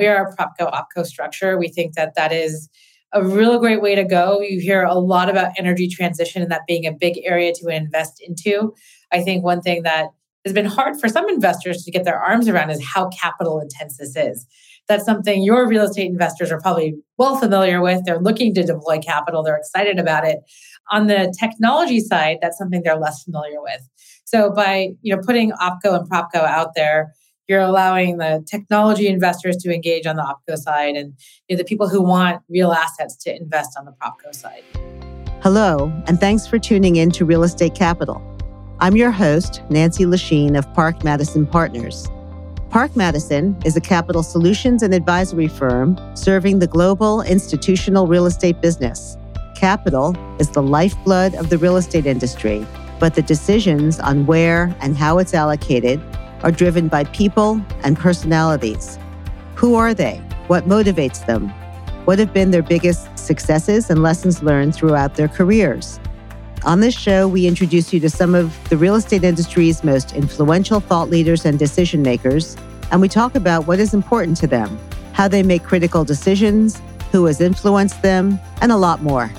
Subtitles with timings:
[0.00, 1.58] We are a PropCo OpCo structure.
[1.58, 2.70] We think that that is
[3.12, 4.40] a real great way to go.
[4.40, 8.14] You hear a lot about energy transition and that being a big area to invest
[8.26, 8.74] into.
[9.12, 10.06] I think one thing that
[10.46, 13.98] has been hard for some investors to get their arms around is how capital intense
[13.98, 14.46] this is.
[14.88, 18.06] That's something your real estate investors are probably well familiar with.
[18.06, 20.38] They're looking to deploy capital, they're excited about it.
[20.90, 23.86] On the technology side, that's something they're less familiar with.
[24.24, 27.12] So by you know putting OpCo and PropCo out there,
[27.50, 31.12] you're allowing the technology investors to engage on the OpCo side and
[31.48, 34.62] you know, the people who want real assets to invest on the PropCo side.
[35.42, 38.22] Hello, and thanks for tuning in to Real Estate Capital.
[38.78, 42.06] I'm your host, Nancy Lashine of Park Madison Partners.
[42.70, 48.60] Park Madison is a capital solutions and advisory firm serving the global institutional real estate
[48.60, 49.16] business.
[49.56, 52.64] Capital is the lifeblood of the real estate industry,
[53.00, 56.00] but the decisions on where and how it's allocated
[56.42, 58.98] are driven by people and personalities.
[59.56, 60.16] Who are they?
[60.46, 61.48] What motivates them?
[62.06, 66.00] What have been their biggest successes and lessons learned throughout their careers?
[66.64, 70.80] On this show, we introduce you to some of the real estate industry's most influential
[70.80, 72.56] thought leaders and decision makers,
[72.90, 74.78] and we talk about what is important to them,
[75.12, 79.32] how they make critical decisions, who has influenced them, and a lot more.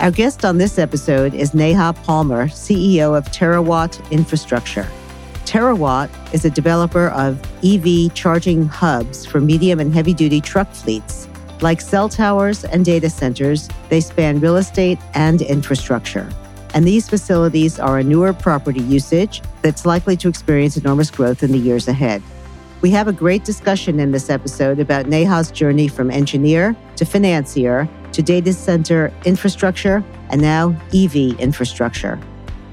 [0.00, 4.88] Our guest on this episode is Neha Palmer, CEO of Terawatt Infrastructure.
[5.50, 11.28] Terawatt is a developer of EV charging hubs for medium and heavy duty truck fleets.
[11.60, 16.30] Like cell towers and data centers, they span real estate and infrastructure
[16.74, 21.52] and these facilities are a newer property usage that's likely to experience enormous growth in
[21.52, 22.22] the years ahead.
[22.80, 27.88] We have a great discussion in this episode about Neha's journey from engineer to financier
[28.12, 32.18] to data center infrastructure and now EV infrastructure.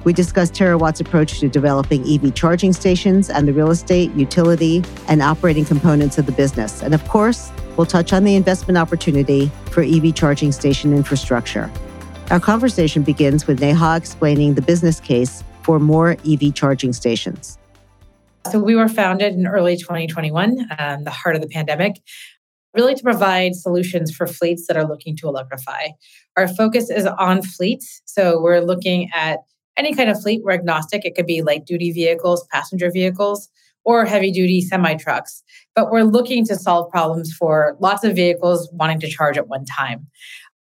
[0.04, 5.22] We discuss Terawatt's approach to developing EV charging stations and the real estate, utility, and
[5.22, 6.82] operating components of the business.
[6.82, 11.72] And of course, we'll touch on the investment opportunity for EV charging station infrastructure.
[12.30, 17.58] Our conversation begins with Neha explaining the business case for more EV charging stations.
[18.52, 22.02] So, we were founded in early 2021, um, the heart of the pandemic,
[22.74, 25.90] really to provide solutions for fleets that are looking to electrify.
[26.38, 28.02] Our focus is on fleets.
[28.06, 29.40] So, we're looking at
[29.78, 30.42] any kind of fleet.
[30.44, 31.06] We're agnostic.
[31.06, 33.50] It could be light duty vehicles, passenger vehicles,
[33.86, 35.44] or heavy duty semi trucks.
[35.76, 39.66] But we're looking to solve problems for lots of vehicles wanting to charge at one
[39.66, 40.08] time.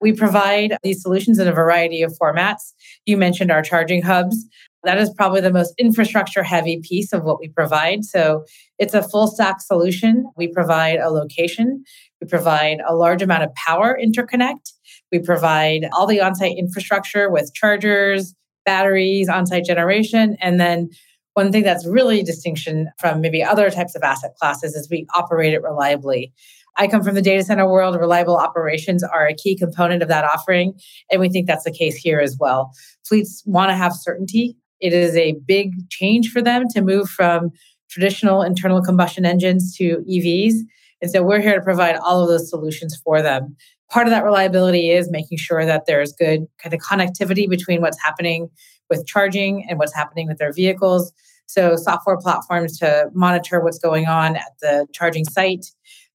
[0.01, 2.73] We provide these solutions in a variety of formats.
[3.05, 4.45] You mentioned our charging hubs.
[4.83, 8.05] That is probably the most infrastructure heavy piece of what we provide.
[8.05, 8.45] So
[8.77, 10.29] it's a full stack solution.
[10.37, 11.83] We provide a location,
[12.21, 14.73] we provide a large amount of power interconnect,
[15.11, 20.89] we provide all the on site infrastructure with chargers, batteries, on site generation, and then
[21.33, 25.53] one thing that's really distinction from maybe other types of asset classes is we operate
[25.53, 26.33] it reliably.
[26.77, 27.95] I come from the data center world.
[27.99, 30.79] Reliable operations are a key component of that offering.
[31.11, 32.71] And we think that's the case here as well.
[33.05, 34.55] Fleets want to have certainty.
[34.79, 37.51] It is a big change for them to move from
[37.89, 40.53] traditional internal combustion engines to EVs.
[41.01, 43.55] And so we're here to provide all of those solutions for them.
[43.91, 48.01] Part of that reliability is making sure that there's good kind of connectivity between what's
[48.03, 48.49] happening
[48.89, 51.11] with charging and what's happening with their vehicles.
[51.47, 55.67] So, software platforms to monitor what's going on at the charging site,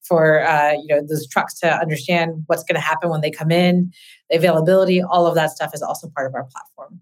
[0.02, 3.50] for uh, you know those trucks to understand what's going to happen when they come
[3.50, 3.92] in,
[4.28, 7.00] the availability, all of that stuff is also part of our platform.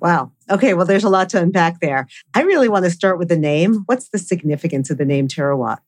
[0.00, 0.32] Wow.
[0.50, 0.74] Okay.
[0.74, 2.06] Well, there's a lot to unpack there.
[2.34, 3.84] I really want to start with the name.
[3.86, 5.78] What's the significance of the name terawatt?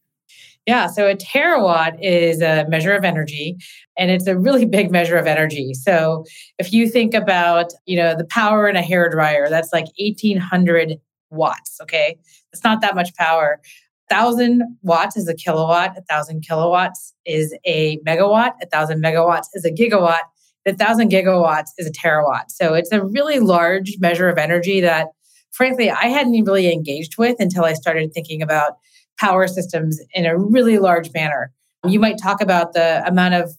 [0.66, 3.56] Yeah, so a terawatt is a measure of energy
[3.97, 5.75] and it's a really big measure of energy.
[5.75, 6.25] So
[6.59, 10.99] if you think about, you know, the power in a hair dryer, that's like 1800
[11.31, 12.19] watts, okay?
[12.53, 13.60] It's not that much power
[14.09, 19.65] thousand watts is a kilowatt, a thousand kilowatts is a megawatt, a thousand megawatts is
[19.65, 20.22] a gigawatt,
[20.66, 22.44] a thousand gigawatts is a terawatt.
[22.48, 25.09] So it's a really large measure of energy that,
[25.53, 28.72] frankly, I hadn't really engaged with until I started thinking about
[29.19, 31.53] power systems in a really large manner.
[31.87, 33.53] You might talk about the amount of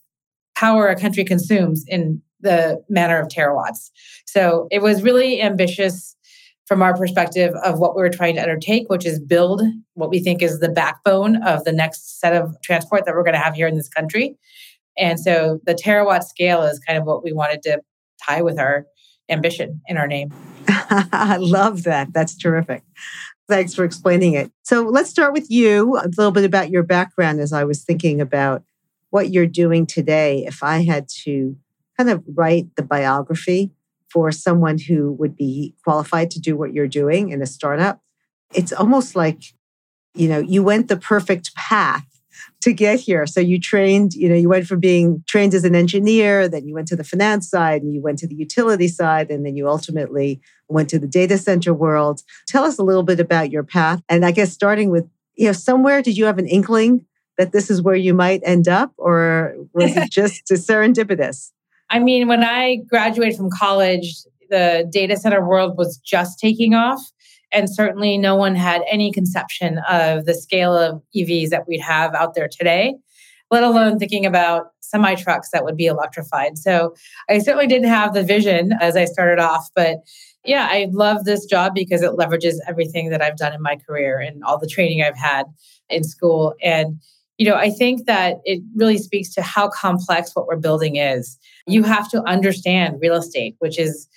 [0.55, 3.89] power a country consumes in the manner of terawatts.
[4.25, 6.15] So it was really ambitious
[6.65, 9.61] from our perspective of what we were trying to undertake, which is build
[9.93, 13.33] what we think is the backbone of the next set of transport that we're going
[13.33, 14.37] to have here in this country.
[14.97, 17.81] And so the terawatt scale is kind of what we wanted to
[18.21, 18.85] tie with our
[19.29, 20.33] ambition in our name.
[20.67, 22.11] I love that.
[22.13, 22.83] That's terrific.
[23.47, 24.51] Thanks for explaining it.
[24.63, 28.19] So let's start with you, a little bit about your background as I was thinking
[28.19, 28.63] about
[29.09, 30.43] what you're doing today.
[30.45, 31.55] If I had to
[31.97, 33.71] kind of write the biography
[34.09, 38.01] for someone who would be qualified to do what you're doing in a startup.
[38.53, 39.41] It's almost like,
[40.13, 42.16] you know, you went the perfect path
[42.61, 43.25] to get here.
[43.25, 46.73] So you trained, you know, you went from being trained as an engineer, then you
[46.73, 49.67] went to the finance side and you went to the utility side, and then you
[49.67, 52.21] ultimately went to the data center world.
[52.47, 54.01] Tell us a little bit about your path.
[54.09, 57.05] And I guess starting with, you know, somewhere did you have an inkling
[57.37, 61.51] that this is where you might end up, or was it just serendipitous?
[61.89, 64.15] I mean, when I graduated from college,
[64.49, 67.01] the data center world was just taking off.
[67.51, 72.13] And certainly no one had any conception of the scale of EVs that we'd have
[72.13, 72.95] out there today,
[73.51, 76.57] let alone thinking about semi trucks that would be electrified.
[76.57, 76.93] So
[77.29, 79.99] I certainly didn't have the vision as I started off, but
[80.45, 84.19] yeah, I love this job because it leverages everything that I've done in my career
[84.19, 85.45] and all the training I've had
[85.89, 86.53] in school.
[86.63, 87.01] And,
[87.37, 91.37] you know, I think that it really speaks to how complex what we're building is.
[91.67, 94.07] You have to understand real estate, which is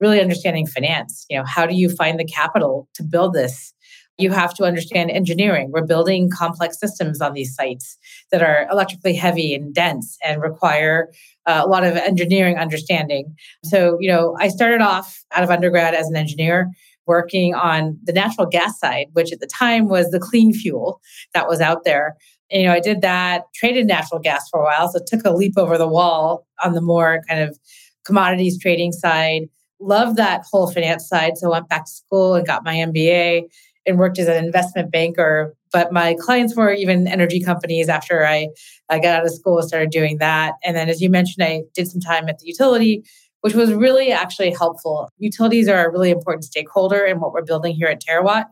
[0.00, 1.26] really understanding finance.
[1.28, 3.72] You know, how do you find the capital to build this?
[4.16, 5.70] You have to understand engineering.
[5.72, 7.96] We're building complex systems on these sites
[8.32, 11.08] that are electrically heavy and dense and require
[11.46, 13.36] uh, a lot of engineering understanding.
[13.64, 16.70] So, you know, I started off out of undergrad as an engineer
[17.06, 21.00] working on the natural gas side, which at the time was the clean fuel
[21.32, 22.16] that was out there.
[22.50, 24.88] And, you know, I did that, traded natural gas for a while.
[24.88, 27.58] So took a leap over the wall on the more kind of
[28.04, 29.42] commodities trading side
[29.80, 31.38] loved that whole finance side.
[31.38, 33.44] So I went back to school and got my MBA
[33.86, 35.54] and worked as an investment banker.
[35.72, 38.48] But my clients were even energy companies after I,
[38.88, 40.54] I got out of school started doing that.
[40.64, 43.04] And then, as you mentioned, I did some time at the utility,
[43.40, 45.10] which was really actually helpful.
[45.18, 48.46] Utilities are a really important stakeholder in what we're building here at Terawatt,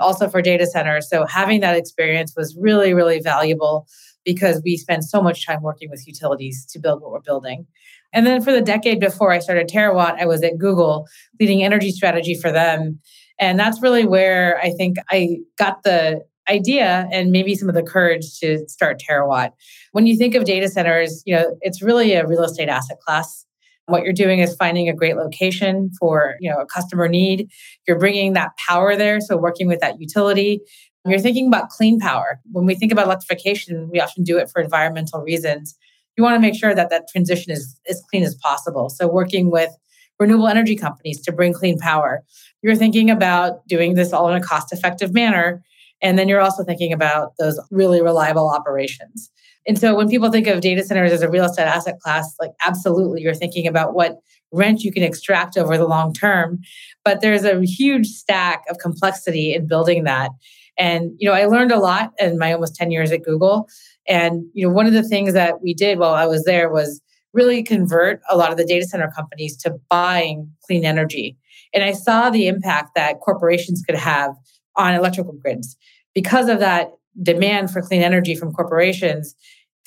[0.00, 1.08] also for data centers.
[1.08, 3.86] So having that experience was really, really valuable
[4.24, 7.66] because we spend so much time working with utilities to build what we're building.
[8.12, 11.06] And then for the decade before I started Terawatt, I was at Google
[11.40, 13.00] leading energy strategy for them.
[13.38, 17.82] And that's really where I think I got the idea and maybe some of the
[17.82, 19.50] courage to start Terawatt.
[19.92, 23.46] When you think of data centers, you know, it's really a real estate asset class.
[23.86, 27.48] What you're doing is finding a great location for, you know, a customer need.
[27.86, 30.60] You're bringing that power there, so working with that utility.
[31.06, 32.40] You're thinking about clean power.
[32.52, 35.76] When we think about electrification, we often do it for environmental reasons
[36.16, 38.88] you want to make sure that that transition is as clean as possible.
[38.90, 39.70] So working with
[40.18, 42.22] renewable energy companies to bring clean power.
[42.62, 45.62] You're thinking about doing this all in a cost effective manner.
[46.00, 49.30] And then you're also thinking about those really reliable operations.
[49.66, 52.50] And so when people think of data centers as a real estate asset class, like
[52.64, 54.18] absolutely, you're thinking about what
[54.52, 56.58] rent you can extract over the long term.
[57.04, 60.30] But there's a huge stack of complexity in building that.
[60.78, 63.68] And, you know, I learned a lot in my almost 10 years at Google
[64.08, 67.00] and you know, one of the things that we did while I was there was
[67.32, 71.36] really convert a lot of the data center companies to buying clean energy.
[71.72, 74.34] And I saw the impact that corporations could have
[74.76, 75.76] on electrical grids.
[76.14, 76.90] Because of that
[77.22, 79.34] demand for clean energy from corporations,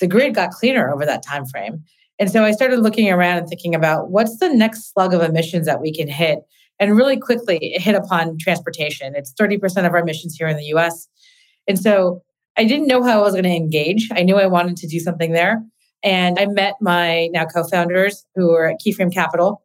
[0.00, 1.84] the grid got cleaner over that time frame.
[2.18, 5.66] And so I started looking around and thinking about what's the next slug of emissions
[5.66, 6.40] that we can hit.
[6.78, 9.14] And really quickly, it hit upon transportation.
[9.14, 11.08] It's 30% of our emissions here in the US.
[11.68, 12.22] And so
[12.56, 14.08] I didn't know how I was going to engage.
[14.12, 15.62] I knew I wanted to do something there.
[16.02, 19.62] And I met my now co-founders who were at Keyframe Capital.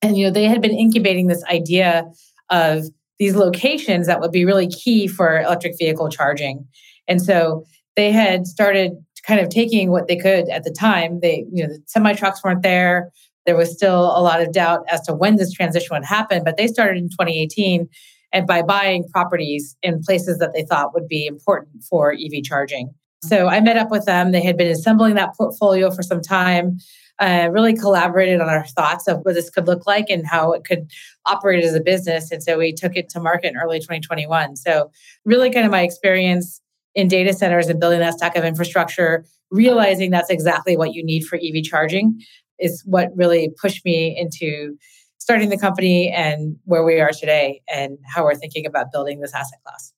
[0.00, 2.04] And you know, they had been incubating this idea
[2.50, 2.84] of
[3.18, 6.66] these locations that would be really key for electric vehicle charging.
[7.06, 8.92] And so they had started
[9.26, 11.20] kind of taking what they could at the time.
[11.20, 13.10] They, you know, the semi trucks weren't there.
[13.46, 16.56] There was still a lot of doubt as to when this transition would happen, but
[16.56, 17.88] they started in 2018
[18.32, 22.94] and by buying properties in places that they thought would be important for EV charging.
[23.24, 24.32] So I met up with them.
[24.32, 26.78] They had been assembling that portfolio for some time,
[27.20, 30.64] uh, really collaborated on our thoughts of what this could look like and how it
[30.64, 30.90] could
[31.26, 32.32] operate as a business.
[32.32, 34.56] And so we took it to market in early 2021.
[34.56, 34.90] So,
[35.24, 36.60] really, kind of my experience
[36.94, 41.24] in data centers and building that stack of infrastructure, realizing that's exactly what you need
[41.24, 42.20] for EV charging
[42.62, 44.76] is what really pushed me into
[45.18, 49.34] starting the company and where we are today and how we're thinking about building this
[49.34, 49.92] asset class.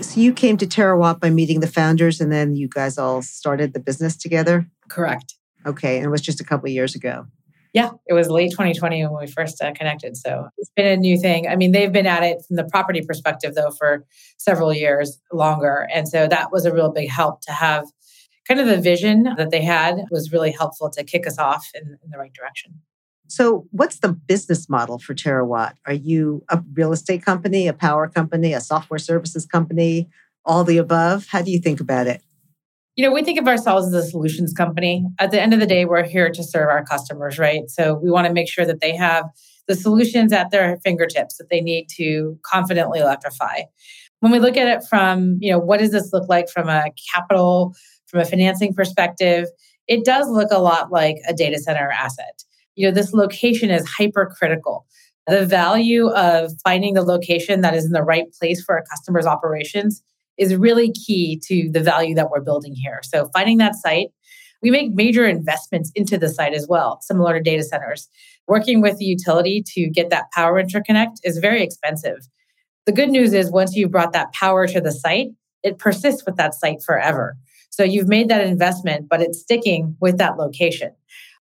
[0.00, 3.72] So you came to Terawatt by meeting the founders and then you guys all started
[3.72, 4.66] the business together?
[4.88, 5.34] Correct.
[5.64, 5.96] Okay.
[5.96, 7.26] And it was just a couple of years ago.
[7.72, 10.16] Yeah, it was late 2020 when we first uh, connected.
[10.16, 11.48] So it's been a new thing.
[11.48, 14.04] I mean, they've been at it from the property perspective, though, for
[14.38, 15.88] several years longer.
[15.92, 17.86] And so that was a real big help to have
[18.46, 21.98] kind of the vision that they had was really helpful to kick us off in,
[22.02, 22.80] in the right direction.
[23.26, 25.74] So, what's the business model for Terawatt?
[25.86, 30.08] Are you a real estate company, a power company, a software services company,
[30.44, 31.26] all the above?
[31.28, 32.22] How do you think about it?
[32.96, 35.04] You know, we think of ourselves as a solutions company.
[35.18, 37.68] At the end of the day, we're here to serve our customers, right?
[37.68, 39.24] So, we want to make sure that they have
[39.66, 43.62] the solutions at their fingertips that they need to confidently electrify.
[44.20, 46.90] When we look at it from, you know, what does this look like from a
[47.12, 47.74] capital
[48.14, 49.48] from a financing perspective,
[49.88, 52.44] it does look a lot like a data center asset.
[52.76, 54.86] You know, this location is hypercritical.
[55.26, 59.26] The value of finding the location that is in the right place for a customer's
[59.26, 60.00] operations
[60.38, 63.00] is really key to the value that we're building here.
[63.02, 64.08] So, finding that site,
[64.62, 68.08] we make major investments into the site as well, similar to data centers.
[68.46, 72.28] Working with the utility to get that power interconnect is very expensive.
[72.86, 75.30] The good news is, once you've brought that power to the site,
[75.64, 77.36] it persists with that site forever.
[77.74, 80.92] So you've made that investment, but it's sticking with that location.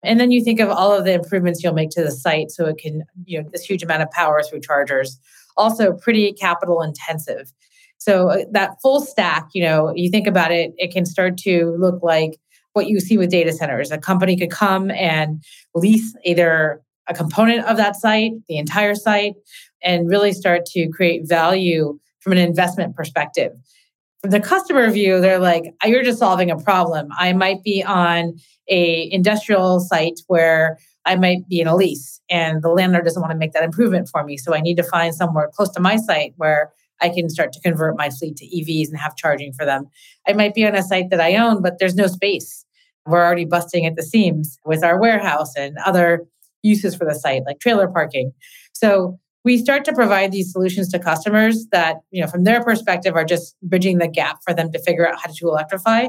[0.02, 2.64] And then you think of all of the improvements you'll make to the site so
[2.66, 5.18] it can, you know, this huge amount of power through chargers.
[5.58, 7.52] Also, pretty capital intensive.
[7.98, 11.76] So uh, that full stack, you know, you think about it, it can start to
[11.78, 12.40] look like
[12.72, 13.90] what you see with data centers.
[13.90, 19.34] A company could come and lease either a component of that site, the entire site,
[19.82, 23.52] and really start to create value from an investment perspective.
[24.22, 27.08] The customer view, they're like, you're just solving a problem.
[27.18, 28.38] I might be on
[28.68, 33.32] a industrial site where I might be in a lease and the landlord doesn't want
[33.32, 34.36] to make that improvement for me.
[34.36, 37.60] So I need to find somewhere close to my site where I can start to
[37.60, 39.86] convert my fleet to EVs and have charging for them.
[40.28, 42.64] I might be on a site that I own, but there's no space.
[43.04, 46.24] We're already busting at the seams with our warehouse and other
[46.62, 48.32] uses for the site, like trailer parking.
[48.72, 53.14] So we start to provide these solutions to customers that, you know, from their perspective
[53.14, 56.06] are just bridging the gap for them to figure out how to electrify.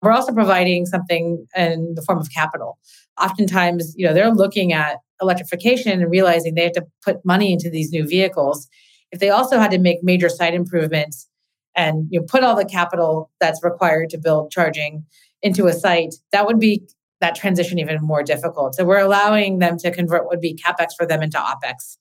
[0.00, 2.78] We're also providing something in the form of capital.
[3.20, 7.70] Oftentimes, you know, they're looking at electrification and realizing they have to put money into
[7.70, 8.68] these new vehicles.
[9.12, 11.28] If they also had to make major site improvements
[11.76, 15.04] and you know, put all the capital that's required to build charging
[15.40, 16.82] into a site, that would be
[17.20, 18.74] that transition even more difficult.
[18.74, 21.96] So we're allowing them to convert what would be capex for them into opex.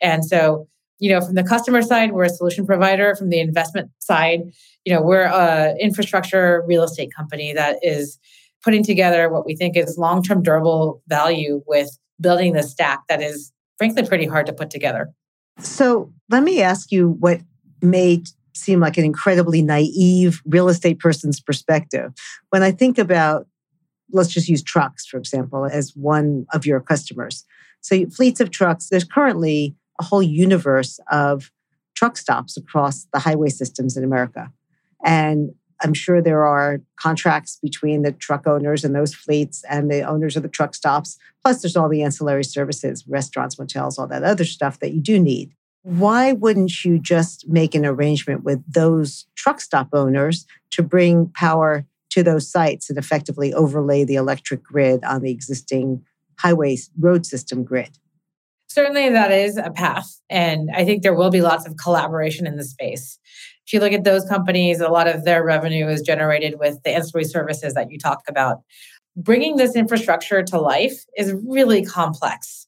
[0.00, 3.14] And so, you know, from the customer side, we're a solution provider.
[3.14, 4.42] From the investment side,
[4.84, 8.18] you know, we're a infrastructure real estate company that is
[8.62, 13.52] putting together what we think is long-term durable value with building the stack that is
[13.76, 15.12] frankly pretty hard to put together.
[15.58, 17.40] So let me ask you what
[17.82, 18.22] may
[18.54, 22.12] seem like an incredibly naive real estate person's perspective.
[22.50, 23.46] When I think about,
[24.12, 27.44] let's just use trucks, for example, as one of your customers.
[27.80, 31.50] So, fleets of trucks, there's currently a whole universe of
[31.94, 34.50] truck stops across the highway systems in America.
[35.04, 35.50] And
[35.82, 40.36] I'm sure there are contracts between the truck owners and those fleets and the owners
[40.36, 41.18] of the truck stops.
[41.42, 45.20] Plus, there's all the ancillary services, restaurants, motels, all that other stuff that you do
[45.20, 45.52] need.
[45.82, 51.84] Why wouldn't you just make an arrangement with those truck stop owners to bring power
[52.10, 56.02] to those sites and effectively overlay the electric grid on the existing
[56.38, 57.98] highway road system grid?
[58.74, 60.20] Certainly, that is a path.
[60.28, 63.20] And I think there will be lots of collaboration in the space.
[63.64, 66.90] If you look at those companies, a lot of their revenue is generated with the
[66.90, 68.62] ancillary services that you talk about.
[69.16, 72.66] Bringing this infrastructure to life is really complex.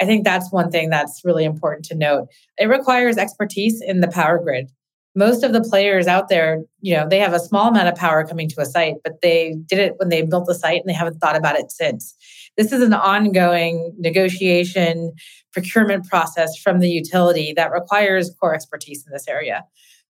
[0.00, 2.28] I think that's one thing that's really important to note.
[2.56, 4.70] It requires expertise in the power grid.
[5.18, 8.24] Most of the players out there, you know, they have a small amount of power
[8.24, 10.94] coming to a site, but they did it when they built the site and they
[10.94, 12.14] haven't thought about it since.
[12.56, 15.12] This is an ongoing negotiation,
[15.52, 19.64] procurement process from the utility that requires core expertise in this area.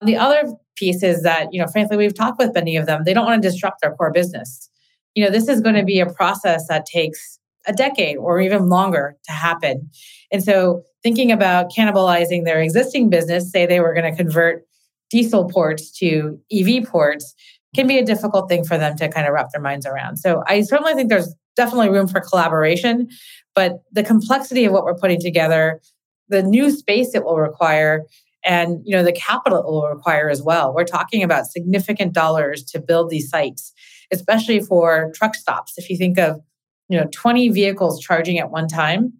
[0.03, 3.01] The other piece is that, you know, frankly, we've talked with many of them.
[3.03, 4.69] They don't want to disrupt their core business.
[5.15, 8.69] You know, this is going to be a process that takes a decade or even
[8.69, 9.89] longer to happen.
[10.31, 14.63] And so thinking about cannibalizing their existing business, say they were going to convert
[15.11, 17.35] diesel ports to EV ports,
[17.75, 20.17] can be a difficult thing for them to kind of wrap their minds around.
[20.17, 23.07] So I certainly think there's definitely room for collaboration,
[23.53, 25.81] but the complexity of what we're putting together,
[26.29, 28.05] the new space it will require,
[28.43, 30.73] and you know the capital it will require as well.
[30.73, 33.73] We're talking about significant dollars to build these sites,
[34.11, 35.73] especially for truck stops.
[35.77, 36.41] If you think of
[36.89, 39.13] you know 20 vehicles charging at one time,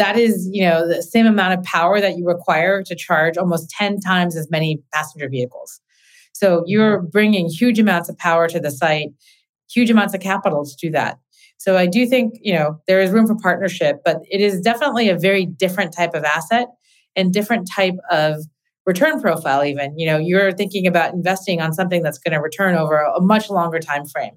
[0.00, 3.70] that is you know the same amount of power that you require to charge almost
[3.70, 5.80] 10 times as many passenger vehicles.
[6.32, 7.10] So you're mm-hmm.
[7.10, 9.10] bringing huge amounts of power to the site,
[9.70, 11.18] huge amounts of capital to do that.
[11.58, 15.10] So I do think, you know, there is room for partnership, but it is definitely
[15.10, 16.68] a very different type of asset
[17.14, 18.36] and different type of
[18.86, 19.98] return profile even.
[19.98, 23.50] You know, you're thinking about investing on something that's going to return over a much
[23.50, 24.36] longer time frame.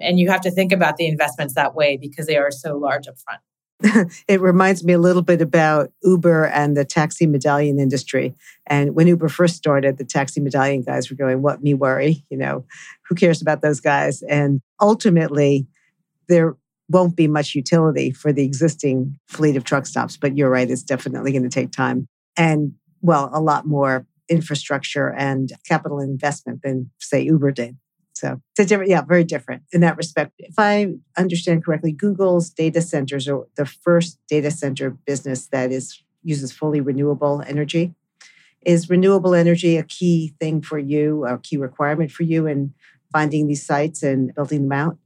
[0.00, 3.06] And you have to think about the investments that way because they are so large
[3.06, 3.40] up front.
[4.28, 8.34] it reminds me a little bit about Uber and the taxi medallion industry.
[8.66, 12.24] And when Uber first started, the taxi medallion guys were going, What me worry?
[12.30, 12.64] You know,
[13.08, 14.22] who cares about those guys?
[14.22, 15.66] And ultimately,
[16.28, 16.56] there
[16.88, 20.16] won't be much utility for the existing fleet of truck stops.
[20.16, 25.12] But you're right, it's definitely going to take time and, well, a lot more infrastructure
[25.12, 27.76] and capital investment than, say, Uber did.
[28.16, 30.32] So it's a different, yeah, very different in that respect.
[30.38, 36.02] If I understand correctly, Google's data centers are the first data center business that is
[36.22, 37.94] uses fully renewable energy.
[38.62, 42.72] Is renewable energy a key thing for you, a key requirement for you in
[43.12, 44.96] finding these sites and building them out?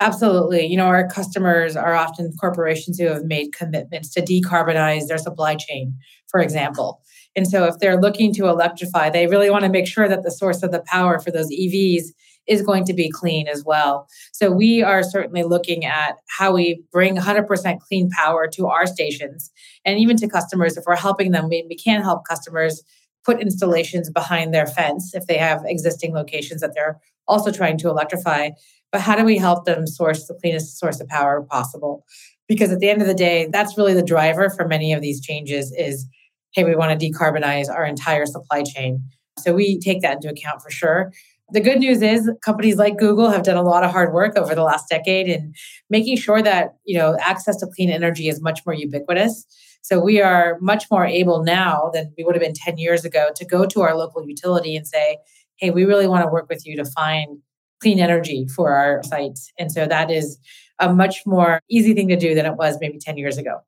[0.00, 0.64] Absolutely.
[0.64, 5.56] You know, our customers are often corporations who have made commitments to decarbonize their supply
[5.56, 5.94] chain,
[6.26, 7.02] for example.
[7.36, 10.30] And so if they're looking to electrify, they really want to make sure that the
[10.30, 12.06] source of the power for those EVs
[12.46, 14.08] is going to be clean as well.
[14.32, 19.50] So we are certainly looking at how we bring 100% clean power to our stations
[19.84, 20.76] and even to customers.
[20.76, 22.82] If we're helping them, we, we can help customers
[23.24, 27.88] put installations behind their fence if they have existing locations that they're also trying to
[27.88, 28.50] electrify
[28.92, 32.04] but how do we help them source the cleanest source of power possible
[32.48, 35.20] because at the end of the day that's really the driver for many of these
[35.20, 36.06] changes is
[36.52, 39.02] hey we want to decarbonize our entire supply chain
[39.38, 41.12] so we take that into account for sure
[41.52, 44.54] the good news is companies like google have done a lot of hard work over
[44.54, 45.52] the last decade in
[45.88, 49.46] making sure that you know access to clean energy is much more ubiquitous
[49.82, 53.30] so we are much more able now than we would have been 10 years ago
[53.34, 55.18] to go to our local utility and say
[55.56, 57.38] hey we really want to work with you to find
[57.80, 59.52] clean energy for our sites.
[59.58, 60.38] And so that is
[60.78, 63.60] a much more easy thing to do than it was maybe 10 years ago.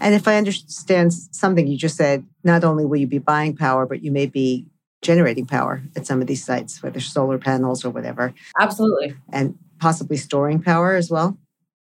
[0.00, 3.86] And if I understand something you just said, not only will you be buying power,
[3.86, 4.66] but you may be
[5.04, 8.34] generating power at some of these sites, whether solar panels or whatever.
[8.58, 9.14] Absolutely.
[9.32, 11.38] And possibly storing power as well.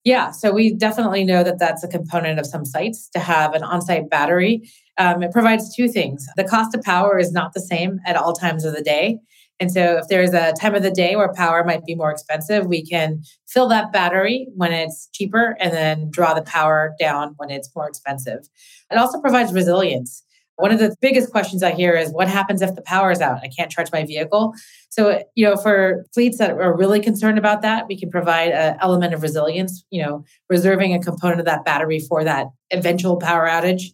[0.05, 3.63] Yeah, so we definitely know that that's a component of some sites to have an
[3.63, 4.69] on site battery.
[4.99, 6.27] Um, it provides two things.
[6.37, 9.19] The cost of power is not the same at all times of the day.
[9.61, 12.67] And so, if there's a time of the day where power might be more expensive,
[12.67, 17.51] we can fill that battery when it's cheaper and then draw the power down when
[17.51, 18.49] it's more expensive.
[18.91, 20.24] It also provides resilience.
[20.57, 23.41] One of the biggest questions I hear is what happens if the power is out?
[23.43, 24.55] I can't charge my vehicle.
[24.89, 28.77] So, you know, for fleets that are really concerned about that, we can provide an
[28.81, 33.49] element of resilience, you know, reserving a component of that battery for that eventual power
[33.49, 33.87] outage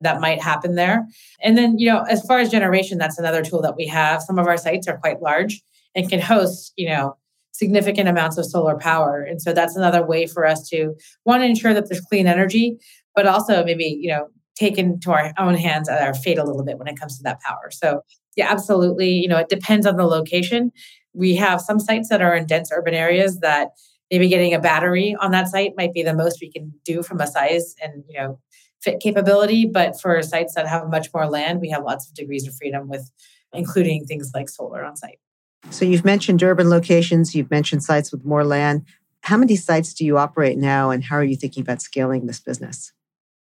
[0.00, 1.04] that might happen there.
[1.42, 4.22] And then, you know, as far as generation, that's another tool that we have.
[4.22, 5.62] Some of our sites are quite large
[5.94, 7.16] and can host, you know,
[7.52, 9.22] significant amounts of solar power.
[9.22, 12.76] And so that's another way for us to want to ensure that there's clean energy,
[13.14, 16.64] but also maybe, you know, take into our own hands at our fate a little
[16.64, 17.70] bit when it comes to that power.
[17.70, 18.02] So
[18.36, 19.10] yeah, absolutely.
[19.10, 20.72] You know, it depends on the location.
[21.12, 23.70] We have some sites that are in dense urban areas that
[24.10, 27.20] maybe getting a battery on that site might be the most we can do from
[27.20, 28.38] a size and you know
[28.82, 29.66] fit capability.
[29.66, 32.88] But for sites that have much more land, we have lots of degrees of freedom
[32.88, 33.10] with
[33.52, 35.18] including things like solar on site.
[35.70, 38.84] So you've mentioned urban locations, you've mentioned sites with more land.
[39.22, 42.40] How many sites do you operate now, and how are you thinking about scaling this
[42.40, 42.92] business?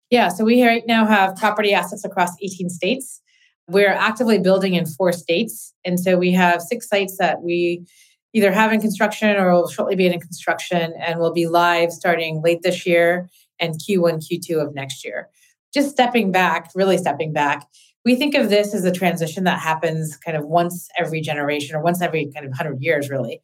[0.09, 3.21] Yeah, so we right now have property assets across 18 states.
[3.67, 5.73] We're actively building in four states.
[5.83, 7.85] And so we have six sites that we
[8.33, 12.41] either have in construction or will shortly be in construction and will be live starting
[12.41, 15.27] late this year and Q1, Q2 of next year.
[15.73, 17.67] Just stepping back, really stepping back,
[18.07, 21.81] we think of this as a transition that happens kind of once every generation or
[21.81, 23.41] once every kind of 100 years, really.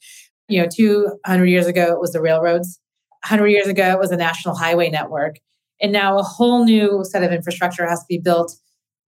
[0.47, 2.79] You know, 200 years ago, it was the railroads.
[3.23, 5.39] 100 years ago, it was the national highway network.
[5.83, 8.55] And now a whole new set of infrastructure has to be built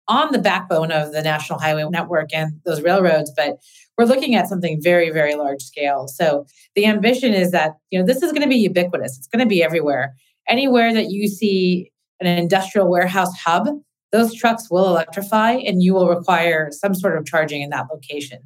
[0.07, 3.31] on the backbone of the national highway network and those railroads.
[3.35, 3.57] But
[3.97, 6.07] we're looking at something very, very large scale.
[6.07, 9.17] So the ambition is that, you know, this is going to be ubiquitous.
[9.17, 10.15] It's going to be everywhere
[10.49, 13.67] anywhere that you see an industrial warehouse hub,
[14.11, 18.39] those trucks will electrify and you will require some sort of charging in that location.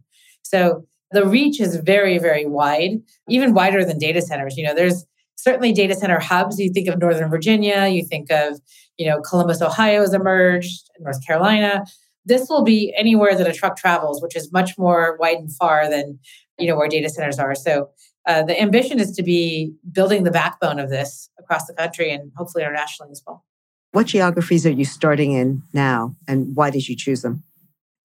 [0.44, 4.58] So the reach is very, very wide, even wider than data centers.
[4.58, 5.06] You know, there's
[5.36, 6.60] certainly data center hubs.
[6.60, 8.60] You think of Northern Virginia, you think of,
[8.98, 11.86] you know, Columbus, Ohio has emerged, North Carolina.
[12.26, 15.90] This will be anywhere that a truck travels, which is much more wide and far
[15.90, 16.20] than,
[16.58, 17.56] you know, where data centers are.
[17.56, 17.90] So
[18.26, 22.32] uh, the ambition is to be building the backbone of this across the country and
[22.38, 23.44] hopefully internationally as well.
[23.92, 27.44] What geographies are you starting in now, and why did you choose them?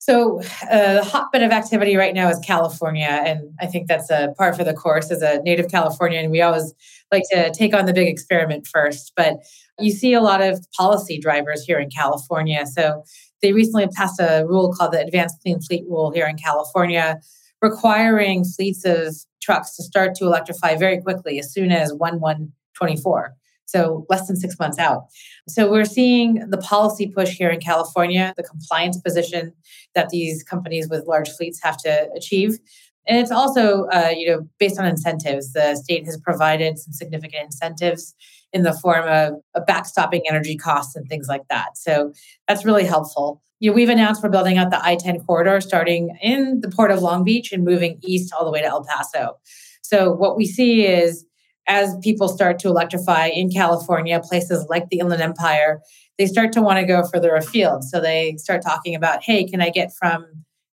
[0.00, 4.32] So, uh, the hotbed of activity right now is California, and I think that's a
[4.38, 6.30] part for the course as a native Californian.
[6.30, 6.72] We always
[7.11, 9.38] like to take on the big experiment first, but
[9.78, 12.64] you see a lot of policy drivers here in California.
[12.66, 13.02] So,
[13.42, 17.20] they recently passed a rule called the Advanced Clean Fleet Rule here in California,
[17.61, 22.52] requiring fleets of trucks to start to electrify very quickly as soon as 1 1
[22.74, 23.34] 24.
[23.68, 25.09] So less than six months out.
[25.46, 29.52] So we're seeing the policy push here in California, the compliance position
[29.94, 32.59] that these companies with large fleets have to achieve.
[33.07, 35.52] And it's also, uh, you know, based on incentives.
[35.52, 38.14] The state has provided some significant incentives
[38.54, 41.76] in the form of, of backstopping energy costs and things like that.
[41.76, 42.14] So
[42.46, 43.42] that's really helpful.
[43.61, 47.02] You know, we've announced we're building out the I-10 corridor starting in the port of
[47.02, 49.38] Long Beach and moving east all the way to El Paso.
[49.83, 51.26] So what we see is
[51.68, 55.81] as people start to electrify in California, places like the Inland Empire,
[56.16, 57.85] they start to want to go further afield.
[57.85, 60.26] So they start talking about, hey, can I get from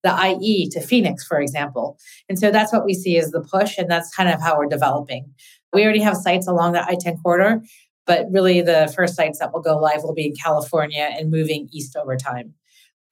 [0.05, 1.99] the IE to Phoenix, for example?
[2.29, 4.67] And so that's what we see as the push, and that's kind of how we're
[4.67, 5.33] developing.
[5.73, 7.63] We already have sites along the I 10 corridor,
[8.07, 11.69] but really the first sites that will go live will be in California and moving
[11.73, 12.55] east over time.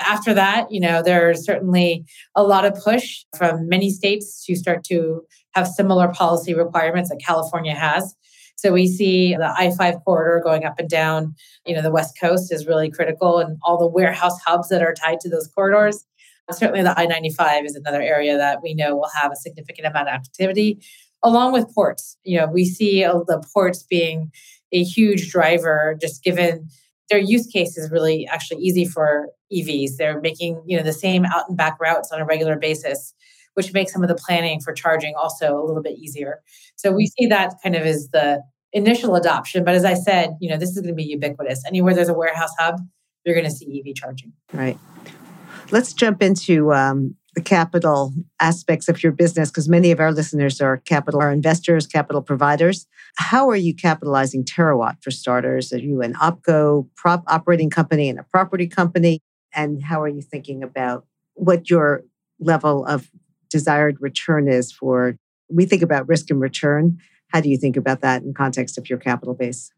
[0.00, 4.82] After that, you know, there's certainly a lot of push from many states to start
[4.84, 5.22] to
[5.54, 8.14] have similar policy requirements that California has.
[8.56, 11.34] So we see the I-5 corridor going up and down,
[11.64, 14.92] you know, the West Coast is really critical and all the warehouse hubs that are
[14.94, 16.04] tied to those corridors.
[16.52, 20.14] Certainly the I-95 is another area that we know will have a significant amount of
[20.14, 20.78] activity
[21.22, 22.16] along with ports.
[22.24, 24.30] You know, we see the ports being
[24.72, 26.68] a huge driver just given
[27.08, 29.96] their use case is really actually easy for EVs.
[29.96, 33.14] They're making, you know, the same out and back routes on a regular basis
[33.54, 36.40] which makes some of the planning for charging also a little bit easier.
[36.76, 39.64] So we see that kind of as the initial adoption.
[39.64, 41.62] But as I said, you know, this is going to be ubiquitous.
[41.66, 42.80] Anywhere there's a warehouse hub,
[43.24, 44.32] you're going to see EV charging.
[44.52, 44.78] Right.
[45.70, 50.60] Let's jump into um, the capital aspects of your business because many of our listeners
[50.60, 52.86] are capital are investors, capital providers.
[53.16, 55.72] How are you capitalizing Terawatt for starters?
[55.72, 59.20] Are you an OPCO prop operating company and a property company?
[59.54, 62.02] And how are you thinking about what your
[62.38, 63.10] level of
[63.50, 65.16] desired return is for
[65.50, 66.98] we think about risk and return.
[67.28, 69.72] How do you think about that in context of your capital base?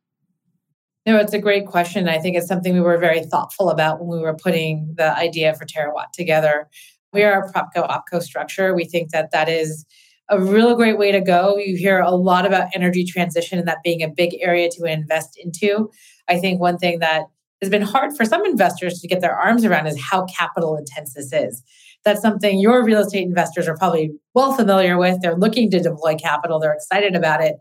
[1.04, 2.08] No it's a great question.
[2.08, 5.54] I think it's something we were very thoughtful about when we were putting the idea
[5.54, 6.68] for terawatt together.
[7.12, 8.74] We are a propco opco structure.
[8.74, 9.85] We think that that is
[10.30, 11.56] a real great way to go.
[11.58, 15.37] You hear a lot about energy transition and that being a big area to invest
[15.37, 15.90] into.
[16.28, 17.24] I think one thing that
[17.61, 21.14] has been hard for some investors to get their arms around is how capital intense
[21.14, 21.62] this is
[22.04, 25.20] that's something your real estate investors are probably well familiar with.
[25.20, 27.56] They're looking to deploy capital, they're excited about it.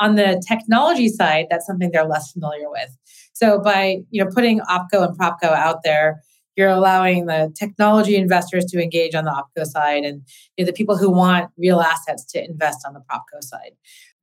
[0.00, 2.96] On the technology side, that's something they're less familiar with.
[3.32, 6.20] So by you know putting OPCO and PropCo out there,
[6.56, 10.22] you're allowing the technology investors to engage on the OPCO side and
[10.56, 13.72] you know, the people who want real assets to invest on the PropCo side.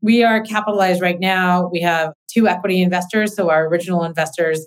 [0.01, 1.69] We are capitalized right now.
[1.71, 3.36] We have two equity investors.
[3.36, 4.65] So our original investors,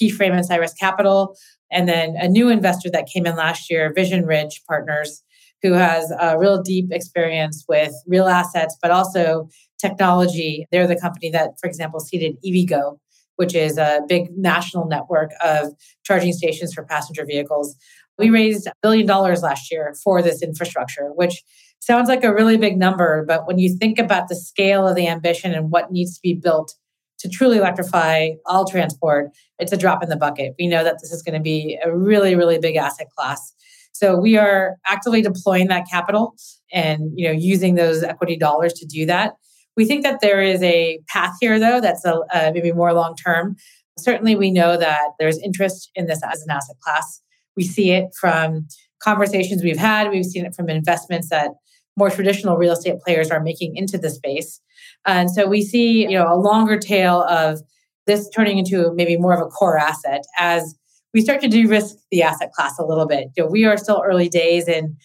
[0.00, 1.36] Keyframe and Cyrus Capital,
[1.70, 5.22] and then a new investor that came in last year, Vision Ridge Partners,
[5.62, 9.48] who has a real deep experience with real assets, but also
[9.80, 10.66] technology.
[10.70, 12.98] They're the company that, for example, seeded EVgo,
[13.36, 15.74] which is a big national network of
[16.04, 17.74] charging stations for passenger vehicles.
[18.18, 21.42] We raised a billion dollars last year for this infrastructure, which
[21.80, 23.24] sounds like a really big number.
[23.26, 26.34] But when you think about the scale of the ambition and what needs to be
[26.34, 26.74] built
[27.18, 30.54] to truly electrify all transport, it's a drop in the bucket.
[30.58, 33.54] We know that this is going to be a really, really big asset class.
[33.92, 36.34] So we are actively deploying that capital
[36.72, 39.34] and you know using those equity dollars to do that.
[39.76, 43.14] We think that there is a path here, though, that's a, uh, maybe more long
[43.14, 43.56] term.
[43.98, 47.22] Certainly, we know that there's interest in this as an asset class.
[47.56, 48.66] We see it from
[49.00, 50.10] conversations we've had.
[50.10, 51.52] We've seen it from investments that
[51.96, 54.60] more traditional real estate players are making into the space.
[55.06, 57.60] And so we see, you know, a longer tail of
[58.06, 60.74] this turning into maybe more of a core asset as
[61.14, 63.28] we start to de-risk the asset class a little bit.
[63.36, 64.96] You know, we are still early days in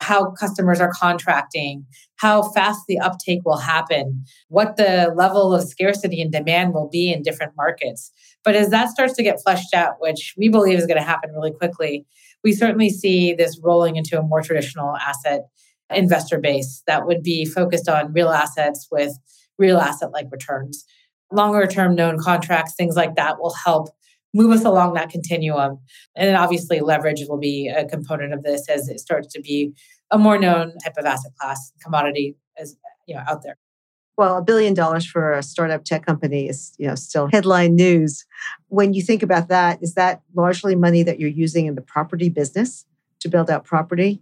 [0.00, 1.84] how customers are contracting,
[2.16, 7.12] how fast the uptake will happen, what the level of scarcity and demand will be
[7.12, 8.12] in different markets.
[8.44, 11.32] But as that starts to get fleshed out, which we believe is going to happen
[11.32, 12.06] really quickly,
[12.44, 15.42] we certainly see this rolling into a more traditional asset
[15.90, 19.18] investor base that would be focused on real assets with
[19.58, 20.84] real asset like returns.
[21.30, 23.90] Longer term known contracts, things like that will help
[24.34, 25.78] move us along that continuum.
[26.16, 29.72] And obviously leverage will be a component of this as it starts to be
[30.10, 33.56] a more known type of asset class commodity as you know out there.
[34.16, 38.26] Well, a billion dollars for a startup tech company is, you know, still headline news.
[38.66, 42.28] When you think about that, is that largely money that you're using in the property
[42.28, 42.84] business
[43.20, 44.20] to build out property?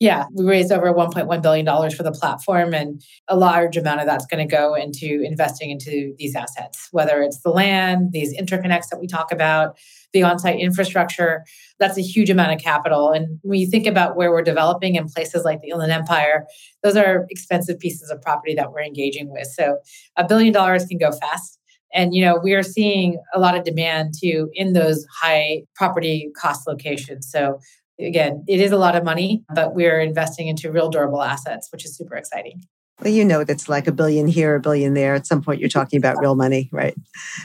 [0.00, 4.26] Yeah, we raised over $1.1 billion for the platform, and a large amount of that's
[4.26, 9.00] going to go into investing into these assets, whether it's the land, these interconnects that
[9.00, 9.76] we talk about,
[10.12, 11.44] the on site infrastructure.
[11.80, 13.10] That's a huge amount of capital.
[13.10, 16.46] And when you think about where we're developing in places like the Inland Empire,
[16.84, 19.48] those are expensive pieces of property that we're engaging with.
[19.48, 19.78] So
[20.16, 21.58] a billion dollars can go fast.
[21.92, 26.30] And you know, we are seeing a lot of demand too in those high property
[26.40, 27.28] cost locations.
[27.28, 27.58] So
[28.00, 31.84] Again, it is a lot of money, but we're investing into real durable assets, which
[31.84, 32.62] is super exciting.
[33.00, 35.14] Well, you know, it's like a billion here, a billion there.
[35.14, 36.94] At some point, you're talking about real money, right?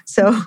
[0.06, 0.40] So,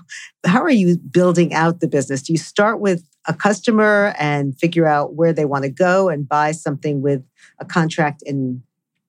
[0.45, 2.23] how are you building out the business?
[2.23, 6.29] Do you start with a customer and figure out where they want to go and
[6.29, 7.23] buy something with
[7.61, 8.63] a contract and,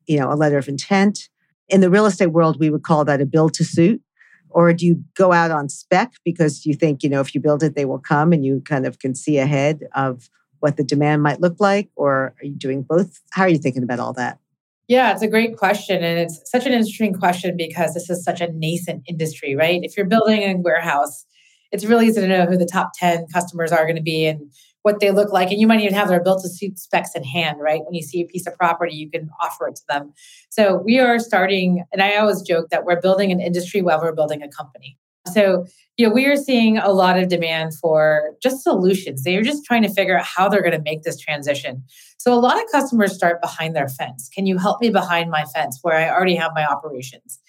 [0.06, 1.30] you know, a letter of intent?
[1.68, 4.02] In the real estate world, we would call that a build to suit.
[4.50, 7.64] Or do you go out on spec because you think, you know, if you build
[7.64, 10.30] it, they will come and you kind of can see ahead of
[10.60, 11.90] what the demand might look like?
[11.96, 13.22] Or are you doing both?
[13.32, 14.40] How are you thinking about all that?
[14.88, 16.04] Yeah, it's a great question.
[16.04, 19.82] And it's such an interesting question because this is such a nascent industry, right?
[19.84, 21.26] If you're building a warehouse,
[21.72, 24.50] it's really easy to know who the top 10 customers are going to be and
[24.84, 25.52] what they look like.
[25.52, 27.84] And you might even have their built to suit specs in hand, right?
[27.84, 30.14] When you see a piece of property, you can offer it to them.
[30.50, 34.16] So we are starting, and I always joke that we're building an industry while we're
[34.16, 34.98] building a company.
[35.34, 35.66] So,
[35.98, 39.24] you know, we are seeing a lot of demand for just solutions.
[39.24, 41.84] They're just trying to figure out how they're going to make this transition.
[42.18, 44.30] So, a lot of customers start behind their fence.
[44.34, 47.40] Can you help me behind my fence where I already have my operations?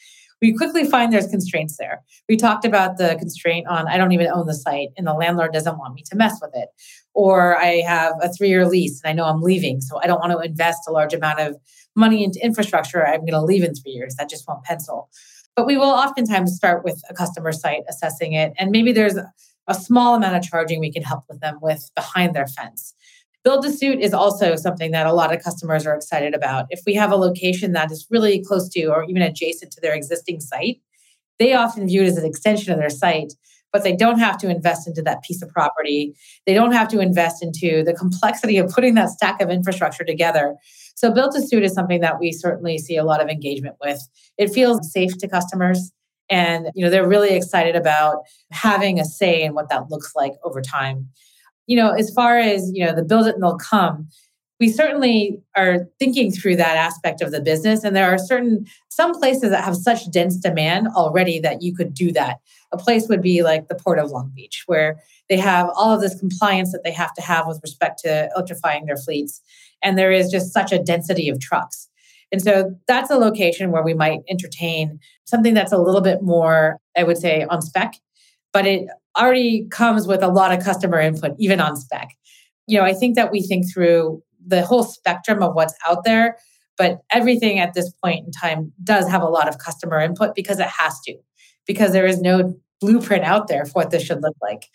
[0.40, 2.02] We quickly find there's constraints there.
[2.28, 5.52] We talked about the constraint on I don't even own the site and the landlord
[5.52, 6.68] doesn't want me to mess with it.
[7.12, 9.80] Or I have a three year lease and I know I'm leaving.
[9.80, 11.56] So I don't want to invest a large amount of
[11.96, 13.04] money into infrastructure.
[13.04, 14.14] I'm going to leave in three years.
[14.14, 15.10] That just won't pencil.
[15.58, 18.52] But we will oftentimes start with a customer site, assessing it.
[18.58, 22.32] And maybe there's a small amount of charging we can help with them with behind
[22.32, 22.94] their fence.
[23.42, 26.66] Build to suit is also something that a lot of customers are excited about.
[26.70, 29.94] If we have a location that is really close to or even adjacent to their
[29.94, 30.80] existing site,
[31.40, 33.32] they often view it as an extension of their site,
[33.72, 36.14] but they don't have to invest into that piece of property.
[36.46, 40.54] They don't have to invest into the complexity of putting that stack of infrastructure together.
[40.98, 44.00] So build to suit is something that we certainly see a lot of engagement with.
[44.36, 45.92] It feels safe to customers
[46.28, 50.32] and you know they're really excited about having a say in what that looks like
[50.42, 51.08] over time.
[51.68, 54.08] You know, as far as, you know, the build it and they'll come,
[54.58, 59.16] we certainly are thinking through that aspect of the business and there are certain some
[59.16, 62.38] places that have such dense demand already that you could do that
[62.72, 66.00] a place would be like the port of long beach where they have all of
[66.00, 69.40] this compliance that they have to have with respect to electrifying their fleets
[69.82, 71.88] and there is just such a density of trucks.
[72.30, 76.78] And so that's a location where we might entertain something that's a little bit more,
[76.96, 77.94] I would say, on spec,
[78.52, 78.88] but it
[79.18, 82.10] already comes with a lot of customer input, even on spec.
[82.66, 86.36] You know, I think that we think through the whole spectrum of what's out there,
[86.76, 90.58] but everything at this point in time does have a lot of customer input because
[90.58, 91.16] it has to,
[91.66, 94.66] because there is no blueprint out there for what this should look like.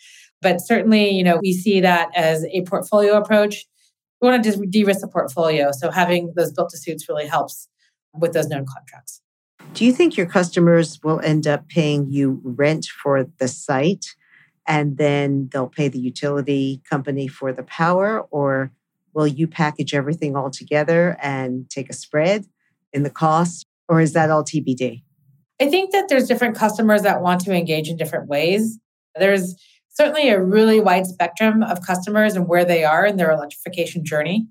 [0.42, 3.64] But certainly, you know, we see that as a portfolio approach
[4.24, 5.70] we want to de-risk the portfolio.
[5.70, 7.68] So having those built to suits really helps
[8.14, 9.20] with those known contracts.
[9.74, 14.06] Do you think your customers will end up paying you rent for the site
[14.66, 18.22] and then they'll pay the utility company for the power?
[18.30, 18.72] Or
[19.12, 22.46] will you package everything all together and take a spread
[22.94, 23.66] in the cost?
[23.88, 25.02] Or is that all TBD?
[25.60, 28.78] I think that there's different customers that want to engage in different ways.
[29.16, 29.54] There's
[29.94, 34.46] certainly a really wide spectrum of customers and where they are in their electrification journey.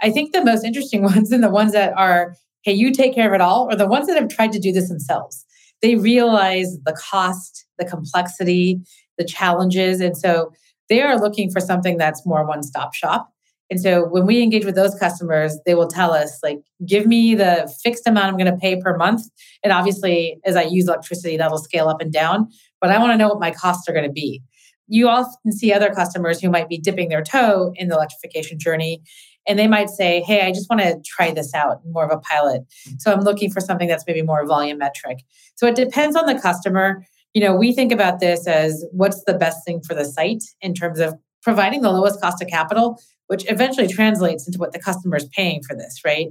[0.00, 3.28] I think the most interesting ones and the ones that are, hey, you take care
[3.28, 5.44] of it all, are the ones that have tried to do this themselves.
[5.82, 8.80] They realize the cost, the complexity,
[9.18, 10.00] the challenges.
[10.00, 10.52] And so
[10.88, 13.30] they are looking for something that's more one stop shop.
[13.70, 17.34] And so when we engage with those customers, they will tell us, like, give me
[17.34, 19.22] the fixed amount I'm going to pay per month.
[19.62, 22.48] And obviously, as I use electricity, that'll scale up and down.
[22.80, 24.42] But I want to know what my costs are going to be
[24.86, 29.02] you often see other customers who might be dipping their toe in the electrification journey
[29.46, 32.20] and they might say hey i just want to try this out more of a
[32.20, 32.62] pilot.
[32.98, 35.20] So i'm looking for something that's maybe more volumetric.
[35.56, 37.04] So it depends on the customer.
[37.32, 40.74] You know we think about this as what's the best thing for the site in
[40.74, 45.16] terms of providing the lowest cost of capital which eventually translates into what the customer
[45.16, 46.28] is paying for this right?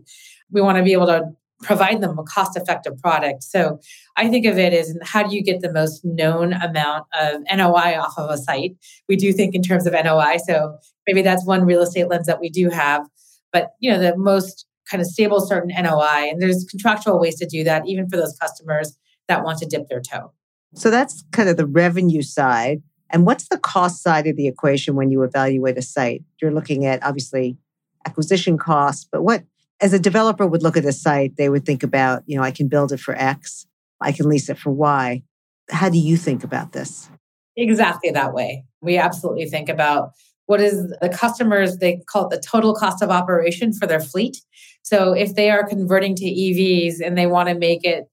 [0.51, 1.23] We want to be able to
[1.63, 3.43] provide them a cost effective product.
[3.43, 3.79] So
[4.17, 7.97] I think of it as how do you get the most known amount of NOI
[7.99, 8.75] off of a site?
[9.09, 10.37] We do think in terms of NOI.
[10.45, 13.07] So maybe that's one real estate lens that we do have.
[13.51, 16.29] But you know, the most kind of stable certain NOI.
[16.29, 18.97] And there's contractual ways to do that, even for those customers
[19.27, 20.33] that want to dip their toe.
[20.75, 22.81] So that's kind of the revenue side.
[23.09, 26.23] And what's the cost side of the equation when you evaluate a site?
[26.41, 27.57] You're looking at obviously
[28.05, 29.43] acquisition costs, but what
[29.83, 32.51] as a developer would look at a site, they would think about, you know, I
[32.51, 33.67] can build it for X,
[33.99, 35.23] I can lease it for Y.
[35.69, 37.09] How do you think about this?
[37.57, 38.63] Exactly that way.
[38.81, 40.11] We absolutely think about
[40.45, 44.37] what is the customers, they call it the total cost of operation for their fleet.
[44.83, 48.05] So if they are converting to EVs and they want to make it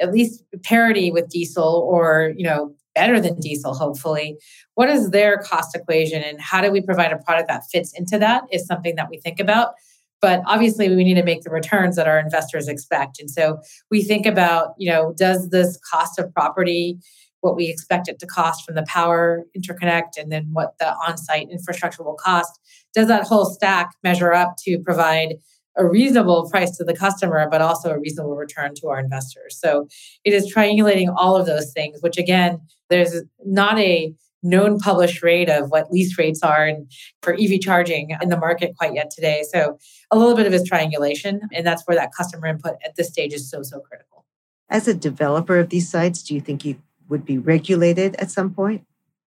[0.00, 4.36] at least parity with diesel or, you know, better than diesel, hopefully.
[4.74, 8.18] What is their cost equation and how do we provide a product that fits into
[8.18, 9.74] that is something that we think about.
[10.22, 13.18] But obviously, we need to make the returns that our investors expect.
[13.20, 13.58] And so
[13.90, 16.98] we think about, you know, does this cost of property,
[17.40, 21.18] what we expect it to cost from the power interconnect, and then what the on
[21.18, 22.58] site infrastructure will cost,
[22.94, 25.34] does that whole stack measure up to provide
[25.76, 29.58] a reasonable price to the customer, but also a reasonable return to our investors.
[29.58, 29.88] So
[30.22, 35.48] it is triangulating all of those things, which again, there's not a known published rate
[35.48, 36.88] of what lease rates are in,
[37.22, 39.44] for EV charging in the market quite yet today.
[39.50, 39.78] So
[40.10, 43.32] a little bit of is triangulation, and that's where that customer input at this stage
[43.32, 44.24] is so, so critical.
[44.68, 46.76] As a developer of these sites, do you think you
[47.08, 48.84] would be regulated at some point?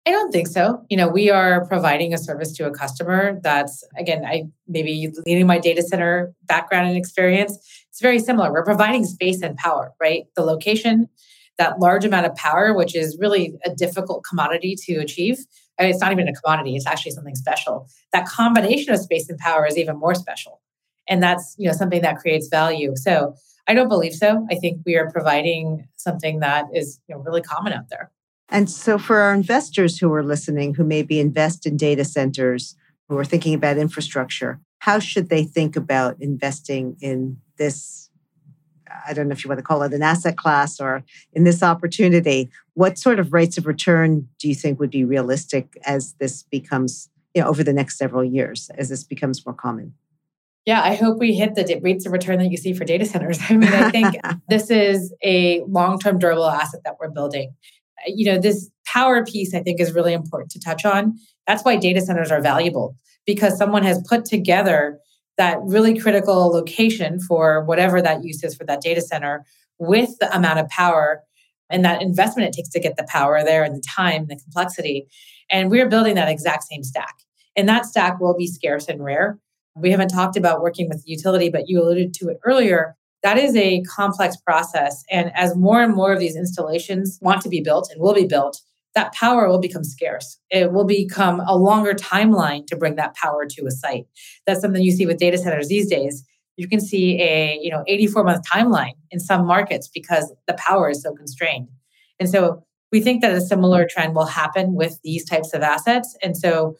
[0.06, 0.84] I don't think so.
[0.88, 5.46] You know, we are providing a service to a customer that's, again, I maybe leading
[5.46, 7.58] my data center background and experience.
[7.90, 8.50] It's very similar.
[8.50, 10.24] We're providing space and power, right?
[10.34, 11.10] The location,
[11.58, 15.38] that large amount of power, which is really a difficult commodity to achieve.
[15.80, 17.88] Mean, it's not even a commodity, it's actually something special.
[18.12, 20.60] That combination of space and power is even more special.
[21.08, 22.94] And that's, you know, something that creates value.
[22.96, 23.34] So
[23.66, 24.46] I don't believe so.
[24.50, 28.10] I think we are providing something that is you know, really common out there.
[28.48, 32.74] And so, for our investors who are listening, who maybe invest in data centers,
[33.08, 38.07] who are thinking about infrastructure, how should they think about investing in this?
[39.06, 41.62] I don't know if you want to call it an asset class or in this
[41.62, 42.50] opportunity.
[42.74, 47.08] What sort of rates of return do you think would be realistic as this becomes,
[47.34, 49.94] you know, over the next several years, as this becomes more common?
[50.66, 53.38] Yeah, I hope we hit the rates of return that you see for data centers.
[53.48, 54.16] I mean, I think
[54.48, 57.54] this is a long term durable asset that we're building
[58.06, 61.18] uh, you know, this power piece I think is really important to touch on.
[61.46, 62.96] That's why data centers are valuable
[63.26, 64.98] because someone has put together
[65.38, 69.44] that really critical location for whatever that use is for that data center
[69.78, 71.22] with the amount of power
[71.70, 74.36] and that investment it takes to get the power there and the time and the
[74.36, 75.06] complexity.
[75.50, 77.14] And we're building that exact same stack.
[77.56, 79.38] And that stack will be scarce and rare.
[79.76, 83.38] We haven't talked about working with the utility, but you alluded to it earlier that
[83.38, 85.02] is a complex process.
[85.10, 88.26] And as more and more of these installations want to be built and will be
[88.26, 88.60] built,
[88.98, 90.40] that power will become scarce.
[90.50, 94.06] It will become a longer timeline to bring that power to a site.
[94.44, 96.24] That's something you see with data centers these days.
[96.56, 100.90] You can see a you know 84 month timeline in some markets because the power
[100.90, 101.68] is so constrained.
[102.18, 106.16] And so we think that a similar trend will happen with these types of assets.
[106.20, 106.74] And so,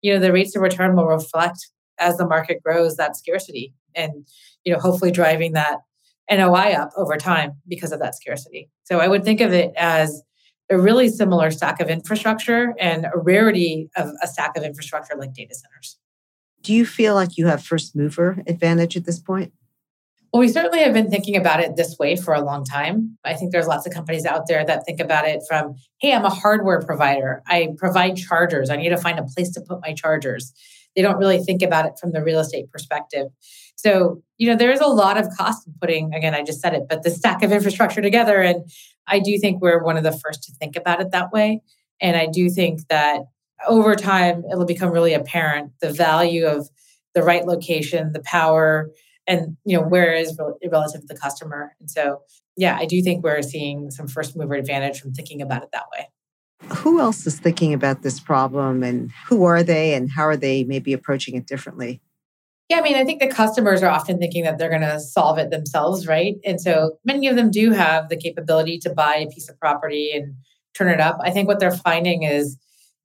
[0.00, 1.58] you know, the rates of return will reflect
[1.98, 4.28] as the market grows that scarcity and
[4.64, 5.78] you know hopefully driving that
[6.30, 8.70] NOI up over time because of that scarcity.
[8.84, 10.22] So I would think of it as
[10.70, 15.34] a really similar stack of infrastructure and a rarity of a stack of infrastructure like
[15.34, 15.98] data centers.
[16.62, 19.52] Do you feel like you have first mover advantage at this point?
[20.32, 23.16] Well, we certainly have been thinking about it this way for a long time.
[23.24, 26.24] I think there's lots of companies out there that think about it from, hey, I'm
[26.24, 27.40] a hardware provider.
[27.46, 28.68] I provide chargers.
[28.68, 30.52] I need to find a place to put my chargers.
[30.94, 33.28] They don't really think about it from the real estate perspective.
[33.76, 36.74] So, you know, there is a lot of cost in putting, again, I just said
[36.74, 38.40] it, but the stack of infrastructure together.
[38.40, 38.70] And
[39.06, 41.60] I do think we're one of the first to think about it that way.
[42.00, 43.22] And I do think that
[43.66, 46.68] over time, it'll become really apparent the value of
[47.14, 48.90] the right location, the power,
[49.26, 50.38] and you know where is
[50.70, 51.74] relative to the customer.
[51.80, 52.20] And so,
[52.56, 55.84] yeah, I do think we're seeing some first mover advantage from thinking about it that
[55.96, 56.08] way.
[56.72, 60.64] Who else is thinking about this problem, and who are they, and how are they
[60.64, 62.00] maybe approaching it differently?
[62.68, 65.38] Yeah, I mean, I think the customers are often thinking that they're going to solve
[65.38, 66.36] it themselves, right?
[66.44, 70.12] And so many of them do have the capability to buy a piece of property
[70.14, 70.34] and
[70.74, 71.18] turn it up.
[71.22, 72.56] I think what they're finding is,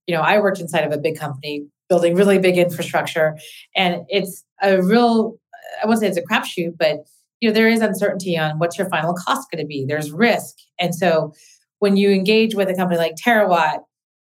[0.07, 3.37] you know, I worked inside of a big company building really big infrastructure,
[3.75, 5.37] and it's a real,
[5.83, 6.99] I won't say it's a crapshoot, but
[7.41, 9.85] you know, there is uncertainty on what's your final cost going to be.
[9.87, 11.33] There's risk, and so
[11.79, 13.79] when you engage with a company like TeraWatt,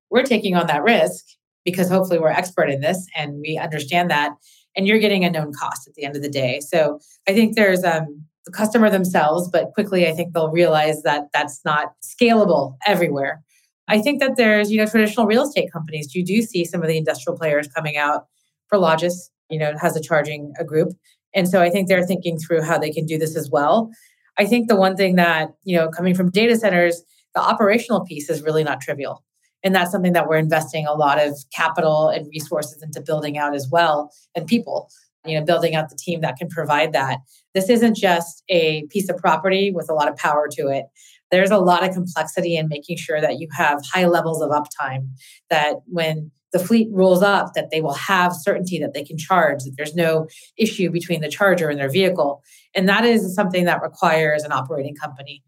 [0.09, 1.25] we're taking on that risk
[1.63, 4.33] because hopefully we're expert in this and we understand that
[4.75, 6.59] and you're getting a known cost at the end of the day.
[6.59, 11.27] So I think there's um, the customer themselves, but quickly I think they'll realize that
[11.33, 13.41] that's not scalable everywhere.
[13.87, 16.13] I think that there's, you know, traditional real estate companies.
[16.13, 18.25] You do see some of the industrial players coming out.
[18.73, 20.89] Prologis, you know, has a charging a group.
[21.35, 23.91] And so I think they're thinking through how they can do this as well.
[24.37, 27.03] I think the one thing that, you know, coming from data centers,
[27.35, 29.23] the operational piece is really not trivial.
[29.63, 33.55] And that's something that we're investing a lot of capital and resources into building out
[33.55, 34.89] as well, and people,
[35.25, 37.17] you know, building out the team that can provide that.
[37.53, 40.85] This isn't just a piece of property with a lot of power to it.
[41.31, 45.09] There's a lot of complexity in making sure that you have high levels of uptime,
[45.49, 49.63] that when the fleet rolls up that they will have certainty that they can charge
[49.63, 50.27] that there's no
[50.57, 52.41] issue between the charger and their vehicle
[52.73, 55.43] and that is something that requires an operating company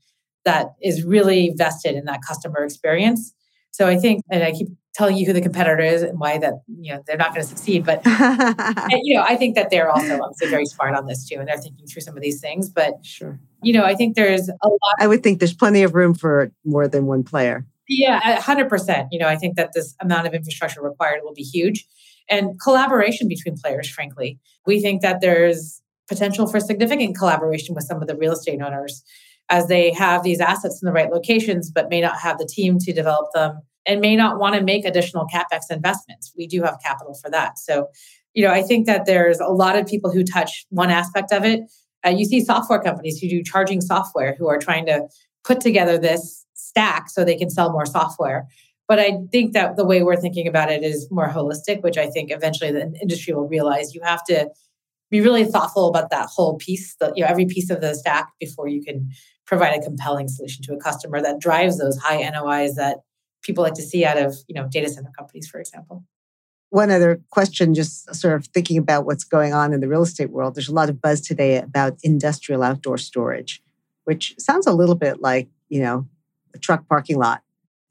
[0.47, 3.33] that is really vested in that customer experience
[3.71, 6.53] So I think, and I keep telling you who the competitor is and why that
[6.81, 7.85] you know they're not going to succeed.
[7.85, 8.01] But
[9.03, 11.59] you know, I think that they're also obviously very smart on this too, and they're
[11.59, 12.69] thinking through some of these things.
[12.69, 14.95] But sure, you know, I think there's a lot.
[14.99, 17.65] I would think there's plenty of room for more than one player.
[17.87, 19.09] Yeah, hundred percent.
[19.11, 21.85] You know, I think that this amount of infrastructure required will be huge,
[22.29, 23.87] and collaboration between players.
[23.89, 28.61] Frankly, we think that there's potential for significant collaboration with some of the real estate
[28.61, 29.03] owners
[29.49, 32.77] as they have these assets in the right locations, but may not have the team
[32.79, 36.33] to develop them and may not want to make additional capex investments.
[36.37, 37.57] We do have capital for that.
[37.57, 37.87] So,
[38.33, 41.45] you know, I think that there's a lot of people who touch one aspect of
[41.45, 41.61] it.
[42.05, 45.07] Uh, you see software companies who do charging software who are trying to
[45.43, 48.45] put together this stack so they can sell more software.
[48.87, 52.09] But I think that the way we're thinking about it is more holistic, which I
[52.09, 54.49] think eventually the industry will realize you have to
[55.09, 58.29] be really thoughtful about that whole piece, the, you know, every piece of the stack
[58.39, 59.09] before you can
[59.47, 62.99] provide a compelling solution to a customer that drives those high NOIs that
[63.41, 66.03] people like to see out of you know data center companies, for example.
[66.69, 70.31] One other question, just sort of thinking about what's going on in the real estate
[70.31, 70.53] world.
[70.53, 73.63] There's a lot of buzz today about industrial outdoor storage,
[74.03, 76.07] which sounds a little bit like you know
[76.53, 77.41] a truck parking lot,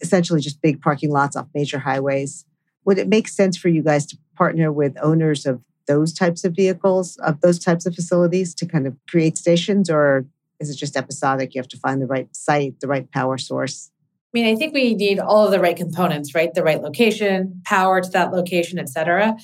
[0.00, 2.44] essentially just big parking lots off major highways.
[2.84, 6.54] Would it make sense for you guys to partner with owners of those types of
[6.54, 10.26] vehicles, of those types of facilities to kind of create stations, or
[10.60, 11.54] is it just episodic?
[11.54, 13.90] You have to find the right site, the right power source.
[14.34, 16.52] I mean, I think we need all of the right components, right?
[16.52, 19.36] The right location, power to that location, et cetera.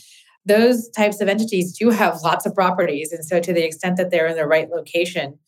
[0.45, 3.13] Those types of entities do have lots of properties.
[3.13, 5.39] And so, to the extent that they're in the right location,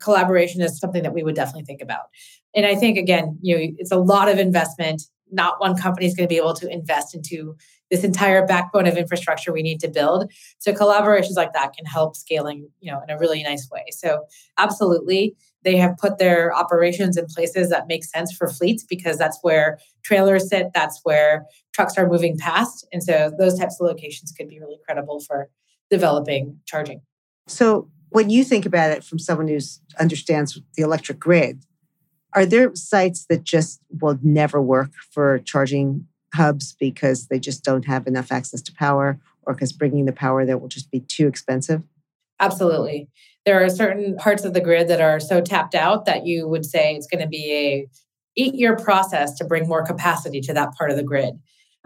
[0.00, 2.02] collaboration is something that we would definitely think about.
[2.54, 5.02] And I think, again, you know, it's a lot of investment.
[5.30, 7.56] Not one company is going to be able to invest into
[7.92, 10.32] this entire backbone of infrastructure we need to build.
[10.58, 13.84] So collaborations like that can help scaling, you know, in a really nice way.
[13.90, 14.24] So
[14.56, 19.38] absolutely, they have put their operations in places that make sense for fleets because that's
[19.42, 22.88] where trailers sit, that's where trucks are moving past.
[22.94, 25.50] And so those types of locations could be really credible for
[25.90, 27.02] developing charging.
[27.46, 29.58] So when you think about it from someone who
[30.00, 31.66] understands the electric grid,
[32.34, 37.86] are there sites that just will never work for charging hubs because they just don't
[37.86, 41.26] have enough access to power or because bringing the power there will just be too
[41.26, 41.82] expensive?
[42.40, 43.08] Absolutely.
[43.44, 46.64] There are certain parts of the grid that are so tapped out that you would
[46.64, 47.88] say it's going to be a
[48.36, 51.34] eight year process to bring more capacity to that part of the grid.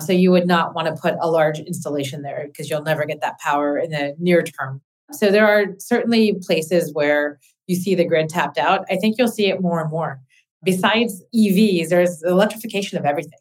[0.00, 3.20] So you would not want to put a large installation there because you'll never get
[3.22, 4.82] that power in the near term.
[5.12, 8.84] So there are certainly places where you see the grid tapped out.
[8.90, 10.20] I think you'll see it more and more.
[10.62, 13.38] Besides evs there's electrification of everything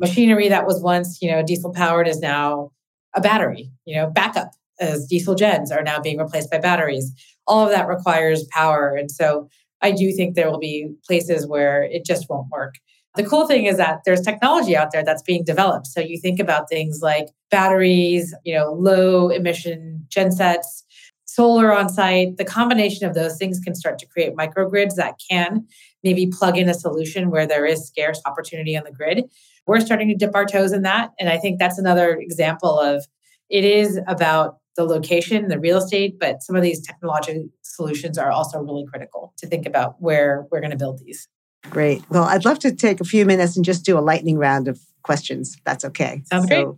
[0.00, 2.70] machinery that was once you know diesel powered is now
[3.14, 7.12] a battery you know backup as diesel gens are now being replaced by batteries
[7.50, 8.94] all of that requires power.
[8.94, 9.48] And so
[9.82, 12.76] I do think there will be places where it just won't work.
[13.16, 15.88] The cool thing is that there's technology out there that's being developed.
[15.88, 20.84] So you think about things like batteries, you know, low emission gensets,
[21.24, 22.36] solar on site.
[22.36, 25.66] The combination of those things can start to create microgrids that can
[26.04, 29.24] maybe plug in a solution where there is scarce opportunity on the grid.
[29.70, 31.12] We're starting to dip our toes in that.
[31.20, 33.06] And I think that's another example of
[33.48, 38.32] it is about the location, the real estate, but some of these technology solutions are
[38.32, 41.28] also really critical to think about where we're going to build these.
[41.70, 42.02] Great.
[42.10, 44.80] Well, I'd love to take a few minutes and just do a lightning round of
[45.04, 45.56] questions.
[45.64, 46.24] That's okay.
[46.24, 46.76] Sounds so, great.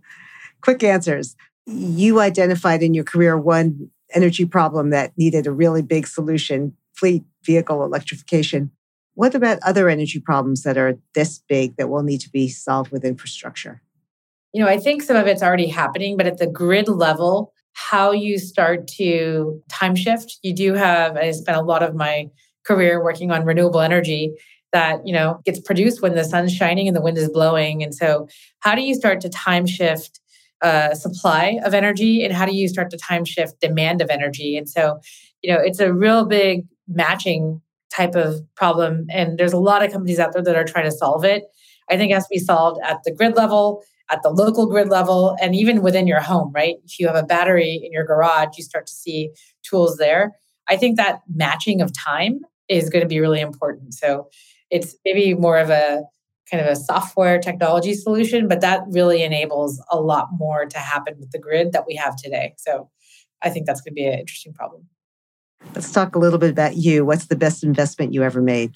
[0.61, 1.35] Quick answers.
[1.65, 7.23] You identified in your career one energy problem that needed a really big solution fleet
[7.43, 8.69] vehicle electrification.
[9.15, 12.91] What about other energy problems that are this big that will need to be solved
[12.91, 13.81] with infrastructure?
[14.53, 18.11] You know, I think some of it's already happening, but at the grid level, how
[18.11, 20.37] you start to time shift.
[20.43, 22.29] You do have, I spent a lot of my
[22.65, 24.33] career working on renewable energy
[24.71, 27.83] that, you know, gets produced when the sun's shining and the wind is blowing.
[27.83, 28.27] And so
[28.59, 30.19] how do you start to time shift
[30.61, 34.55] uh, supply of energy and how do you start to time shift demand of energy?
[34.55, 34.99] And so,
[35.41, 37.61] you know, it's a real big matching
[37.93, 39.05] type of problem.
[39.09, 41.43] And there's a lot of companies out there that are trying to solve it.
[41.89, 44.89] I think it has to be solved at the grid level at the local grid
[44.89, 46.75] level and even within your home, right?
[46.85, 49.31] If you have a battery in your garage, you start to see
[49.63, 50.33] tools there.
[50.67, 53.93] I think that matching of time is going to be really important.
[53.93, 54.27] So
[54.69, 56.03] it's maybe more of a
[56.49, 61.15] kind of a software technology solution, but that really enables a lot more to happen
[61.19, 62.53] with the grid that we have today.
[62.57, 62.89] So
[63.41, 64.87] I think that's going to be an interesting problem.
[65.73, 67.05] Let's talk a little bit about you.
[67.05, 68.73] What's the best investment you ever made?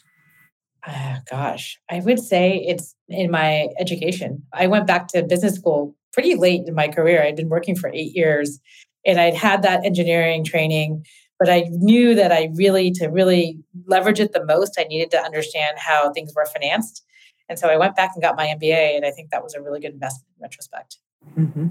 [0.85, 4.43] Uh, gosh, I would say it's in my education.
[4.53, 7.21] I went back to business school pretty late in my career.
[7.21, 8.59] I'd been working for eight years
[9.05, 11.05] and I'd had that engineering training,
[11.39, 15.19] but I knew that I really, to really leverage it the most, I needed to
[15.19, 17.03] understand how things were financed.
[17.49, 19.61] And so I went back and got my MBA, and I think that was a
[19.61, 20.97] really good investment in retrospect.
[21.38, 21.67] Mm-hmm.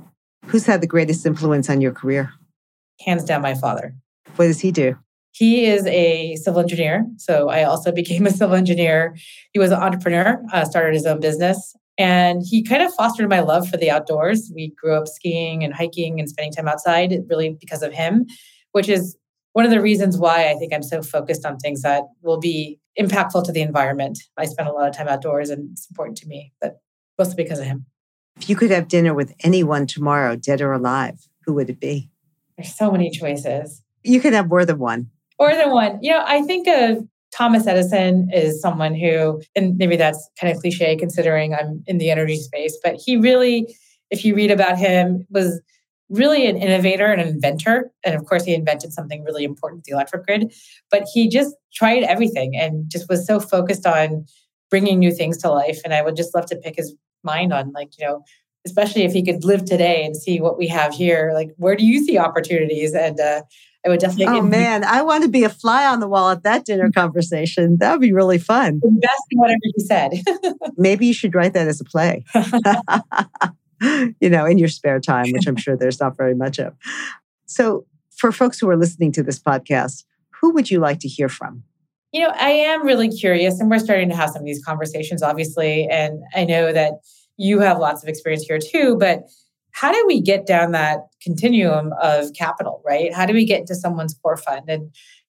[0.47, 2.33] Who's had the greatest influence on your career?
[3.05, 3.95] Hands down, my father.
[4.37, 4.97] What does he do?
[5.37, 7.07] He is a civil engineer.
[7.19, 9.15] So I also became a civil engineer.
[9.53, 11.77] He was an entrepreneur, uh, started his own business.
[11.99, 14.51] And he kind of fostered my love for the outdoors.
[14.55, 18.27] We grew up skiing and hiking and spending time outside, really because of him,
[18.73, 19.17] which is
[19.53, 22.79] one of the reasons why I think I'm so focused on things that will be
[22.99, 24.19] impactful to the environment.
[24.39, 26.81] I spend a lot of time outdoors and it's important to me, but
[27.19, 27.87] mostly because of him.
[28.39, 32.11] If you could have dinner with anyone tomorrow, dead or alive, who would it be?
[32.57, 33.83] There's so many choices.
[34.03, 35.11] You can have more than one.
[35.39, 35.99] More than one.
[36.03, 40.61] You know, I think of Thomas Edison is someone who, and maybe that's kind of
[40.61, 43.75] cliche considering I'm in the energy space, but he really,
[44.11, 45.61] if you read about him, was
[46.09, 47.91] really an innovator and an inventor.
[48.05, 50.55] And of course, he invented something really important, the electric grid.
[50.91, 54.25] But he just tried everything and just was so focused on
[54.71, 55.81] bringing new things to life.
[55.85, 58.23] And I would just love to pick his mind on, like, you know,
[58.65, 61.33] especially if he could live today and see what we have here.
[61.35, 62.95] Like, where do you see opportunities?
[62.95, 63.43] And uh,
[63.87, 64.37] I would definitely.
[64.37, 67.01] Oh man, I want to be a fly on the wall at that dinner mm-hmm.
[67.01, 67.77] conversation.
[67.79, 68.81] That would be really fun.
[68.83, 70.13] Invest in whatever you said.
[70.77, 72.25] Maybe you should write that as a play.
[74.21, 76.75] you know, in your spare time, which I'm sure there's not very much of.
[77.47, 80.05] So, for folks who are listening to this podcast,
[80.41, 81.63] who would you like to hear from?
[82.13, 85.23] You know, I am really curious, and we're starting to have some of these conversations,
[85.23, 85.87] obviously.
[85.89, 86.95] And I know that
[87.37, 89.25] you have lots of experience here too, but
[89.77, 93.13] how do we get down that continuum of capital, right?
[93.13, 94.63] How do we get into someone's core fund?
[94.69, 94.85] And,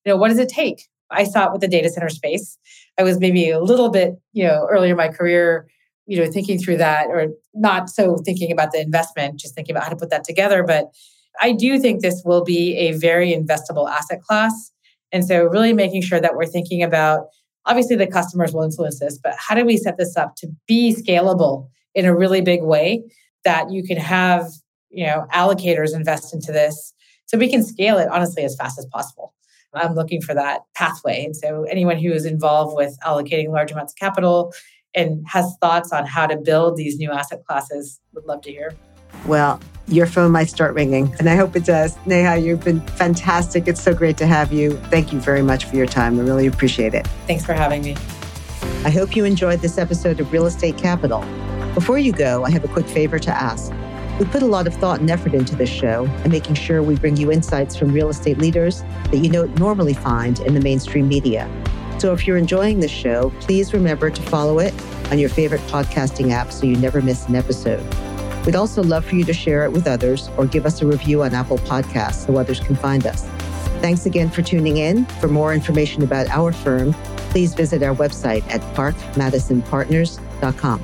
[0.06, 0.88] you know, what does it take?
[1.12, 2.58] I saw it with the data center space.
[2.98, 5.68] I was maybe a little bit, you know, earlier in my career,
[6.06, 9.84] you know, thinking through that or not so thinking about the investment, just thinking about
[9.84, 10.64] how to put that together.
[10.64, 10.92] But
[11.42, 14.72] I do think this will be a very investable asset class.
[15.12, 17.28] And so really making sure that we're thinking about
[17.66, 20.96] obviously the customers will influence this, but how do we set this up to be
[20.96, 23.04] scalable in a really big way
[23.48, 24.46] that you can have,
[24.90, 26.94] you know, allocators invest into this
[27.28, 29.34] so we can scale it honestly as fast as possible.
[29.74, 31.24] I'm looking for that pathway.
[31.24, 34.54] And so anyone who is involved with allocating large amounts of capital
[34.94, 38.76] and has thoughts on how to build these new asset classes would love to hear.
[39.26, 41.96] Well, your phone might start ringing, and I hope it does.
[42.06, 43.68] Neha, you've been fantastic.
[43.68, 44.74] It's so great to have you.
[44.90, 46.20] Thank you very much for your time.
[46.20, 47.08] I really appreciate it.
[47.28, 47.96] Thanks for having me.
[48.84, 51.24] I hope you enjoyed this episode of Real Estate Capital.
[51.78, 53.72] Before you go, I have a quick favor to ask.
[54.18, 56.96] We put a lot of thought and effort into this show and making sure we
[56.96, 61.08] bring you insights from real estate leaders that you don't normally find in the mainstream
[61.08, 61.48] media.
[62.00, 64.74] So if you're enjoying this show, please remember to follow it
[65.12, 67.86] on your favorite podcasting app so you never miss an episode.
[68.44, 71.22] We'd also love for you to share it with others or give us a review
[71.22, 73.28] on Apple Podcasts so others can find us.
[73.82, 75.06] Thanks again for tuning in.
[75.22, 76.94] For more information about our firm,
[77.30, 80.82] please visit our website at parkmadisonpartners.com.